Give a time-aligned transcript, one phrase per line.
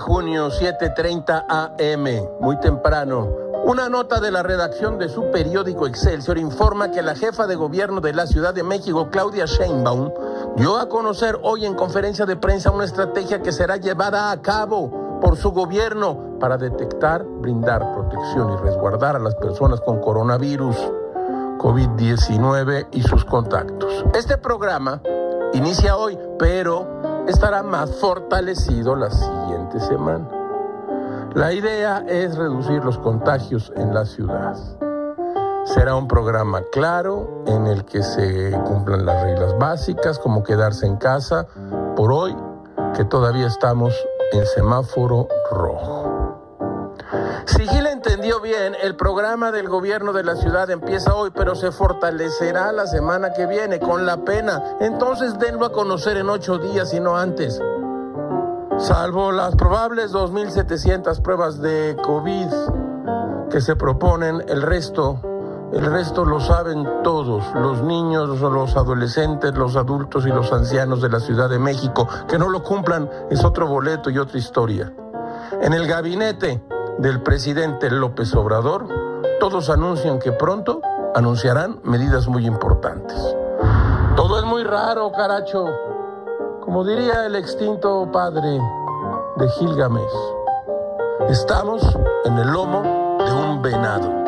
[0.00, 3.28] junio, 7:30 AM, muy temprano.
[3.64, 8.00] Una nota de la redacción de su periódico Excelsior informa que la jefa de gobierno
[8.00, 10.10] de la Ciudad de México, Claudia Sheinbaum,
[10.56, 15.20] dio a conocer hoy en conferencia de prensa una estrategia que será llevada a cabo
[15.20, 20.76] por su gobierno para detectar, brindar protección y resguardar a las personas con coronavirus,
[21.58, 24.04] COVID-19 y sus contactos.
[24.14, 25.00] Este programa
[25.52, 30.28] inicia hoy, pero estará más fortalecido la siguiente semana.
[31.34, 34.56] La idea es reducir los contagios en la ciudad.
[35.64, 40.96] Será un programa claro en el que se cumplan las reglas básicas, como quedarse en
[40.96, 41.46] casa
[41.96, 42.36] por hoy,
[42.94, 43.94] que todavía estamos
[44.32, 46.31] en semáforo rojo.
[47.44, 51.72] Si Gil entendió bien, el programa del gobierno de la ciudad empieza hoy, pero se
[51.72, 54.76] fortalecerá la semana que viene con la pena.
[54.80, 57.60] Entonces denlo a conocer en ocho días y no antes.
[58.78, 62.48] Salvo las probables 2.700 pruebas de COVID
[63.50, 65.20] que se proponen, el resto,
[65.72, 71.10] el resto lo saben todos, los niños, los adolescentes, los adultos y los ancianos de
[71.10, 72.08] la Ciudad de México.
[72.26, 74.92] Que no lo cumplan es otro boleto y otra historia.
[75.60, 76.62] En el gabinete
[76.98, 78.86] del presidente López Obrador,
[79.40, 80.80] todos anuncian que pronto
[81.14, 83.16] anunciarán medidas muy importantes.
[84.16, 85.66] Todo es muy raro, caracho.
[86.60, 88.60] Como diría el extinto padre
[89.36, 90.02] de Gilgamesh,
[91.28, 91.82] estamos
[92.24, 94.21] en el lomo de un venado.